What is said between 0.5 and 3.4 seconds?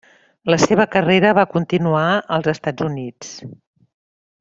La seva carrera va continuar als Estats Units.